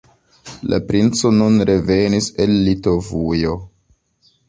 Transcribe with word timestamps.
La 0.73 0.79
princo 0.91 1.31
nun 1.35 1.63
revenis 1.71 2.33
el 2.47 2.57
Litovujo. 2.71 3.57